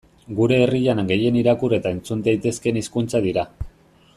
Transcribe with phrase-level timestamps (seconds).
[0.37, 3.45] Gure herrian gehien irakur eta entzun daitezkeen hizkuntzak dira.